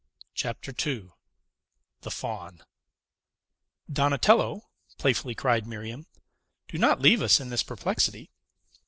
[0.33, 1.11] CHAPTER II
[2.01, 2.63] THE FAUN
[3.93, 4.63] "Donatello,"
[4.97, 6.07] playfully cried Miriam,
[6.67, 8.31] "do not leave us in this perplexity!